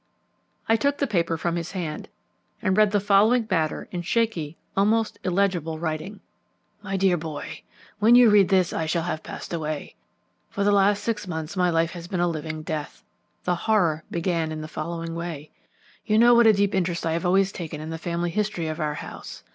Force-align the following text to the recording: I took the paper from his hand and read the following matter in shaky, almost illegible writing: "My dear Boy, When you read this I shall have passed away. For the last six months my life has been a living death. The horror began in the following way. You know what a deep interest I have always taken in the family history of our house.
I 0.67 0.77
took 0.77 0.97
the 0.97 1.05
paper 1.05 1.37
from 1.37 1.55
his 1.57 1.73
hand 1.73 2.09
and 2.59 2.75
read 2.75 2.89
the 2.89 2.99
following 2.99 3.47
matter 3.51 3.87
in 3.91 4.01
shaky, 4.01 4.57
almost 4.75 5.19
illegible 5.23 5.77
writing: 5.77 6.21
"My 6.81 6.97
dear 6.97 7.17
Boy, 7.17 7.61
When 7.99 8.15
you 8.15 8.31
read 8.31 8.49
this 8.49 8.73
I 8.73 8.87
shall 8.87 9.03
have 9.03 9.21
passed 9.21 9.53
away. 9.53 9.93
For 10.49 10.63
the 10.63 10.71
last 10.71 11.03
six 11.03 11.27
months 11.27 11.55
my 11.55 11.69
life 11.69 11.91
has 11.91 12.07
been 12.07 12.19
a 12.19 12.27
living 12.27 12.63
death. 12.63 13.03
The 13.43 13.53
horror 13.53 14.03
began 14.09 14.51
in 14.51 14.61
the 14.61 14.67
following 14.67 15.13
way. 15.13 15.51
You 16.03 16.17
know 16.17 16.33
what 16.33 16.47
a 16.47 16.53
deep 16.53 16.73
interest 16.73 17.05
I 17.05 17.11
have 17.11 17.27
always 17.27 17.51
taken 17.51 17.79
in 17.79 17.91
the 17.91 17.99
family 17.99 18.31
history 18.31 18.65
of 18.65 18.79
our 18.79 18.95
house. 18.95 19.43